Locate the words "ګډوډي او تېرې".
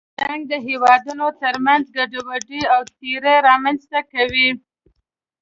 1.97-3.35